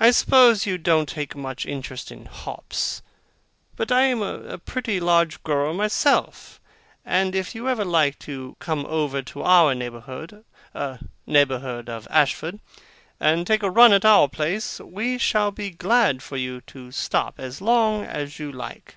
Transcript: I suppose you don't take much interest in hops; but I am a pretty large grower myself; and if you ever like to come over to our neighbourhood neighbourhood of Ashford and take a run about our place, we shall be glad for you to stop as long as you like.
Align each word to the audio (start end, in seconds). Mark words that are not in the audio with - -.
I 0.00 0.12
suppose 0.12 0.64
you 0.64 0.78
don't 0.78 1.06
take 1.10 1.36
much 1.36 1.66
interest 1.66 2.10
in 2.10 2.24
hops; 2.24 3.02
but 3.76 3.92
I 3.92 4.04
am 4.06 4.22
a 4.22 4.56
pretty 4.56 4.98
large 4.98 5.42
grower 5.42 5.74
myself; 5.74 6.58
and 7.04 7.34
if 7.34 7.54
you 7.54 7.68
ever 7.68 7.84
like 7.84 8.18
to 8.20 8.56
come 8.60 8.86
over 8.86 9.20
to 9.20 9.42
our 9.42 9.74
neighbourhood 9.74 10.42
neighbourhood 11.26 11.90
of 11.90 12.08
Ashford 12.10 12.60
and 13.20 13.46
take 13.46 13.62
a 13.62 13.68
run 13.68 13.92
about 13.92 14.08
our 14.22 14.26
place, 14.30 14.80
we 14.80 15.18
shall 15.18 15.50
be 15.50 15.68
glad 15.68 16.22
for 16.22 16.38
you 16.38 16.62
to 16.68 16.90
stop 16.90 17.34
as 17.36 17.60
long 17.60 18.04
as 18.06 18.38
you 18.38 18.50
like. 18.50 18.96